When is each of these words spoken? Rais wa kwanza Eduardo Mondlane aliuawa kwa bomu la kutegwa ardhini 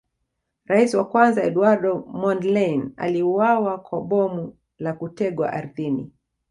Rais 0.65 0.93
wa 0.93 1.07
kwanza 1.09 1.43
Eduardo 1.43 2.05
Mondlane 2.11 2.89
aliuawa 2.97 3.77
kwa 3.77 4.01
bomu 4.01 4.57
la 4.77 4.93
kutegwa 4.93 5.53
ardhini 5.53 6.11